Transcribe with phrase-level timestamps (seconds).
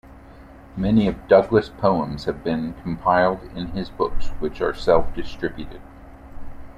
[0.75, 5.79] Many of Douglas' poems have been compiled in his books, which are self-distributed.